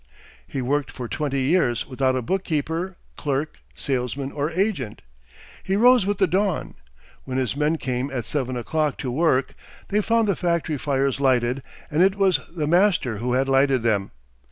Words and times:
He 0.47 0.63
worked 0.63 0.89
for 0.89 1.07
twenty 1.07 1.41
years 1.41 1.85
without 1.87 2.15
a 2.15 2.23
book 2.23 2.43
keeper, 2.43 2.97
clerk, 3.17 3.59
salesman, 3.75 4.31
or 4.31 4.49
agent. 4.49 5.03
He 5.61 5.75
rose 5.75 6.07
with 6.07 6.17
the 6.17 6.25
dawn. 6.25 6.73
When 7.25 7.37
his 7.37 7.55
men 7.55 7.77
came 7.77 8.09
at 8.09 8.25
seven 8.25 8.57
o'clock 8.57 8.97
to 8.97 9.11
work, 9.11 9.53
they 9.89 10.01
found 10.01 10.27
the 10.27 10.35
factory 10.35 10.79
fires 10.79 11.19
lighted, 11.19 11.61
and 11.91 12.01
it 12.01 12.15
was 12.15 12.39
the 12.49 12.65
master 12.65 13.17
who 13.17 13.33
had 13.33 13.47
lighted 13.47 13.83
them. 13.83 14.09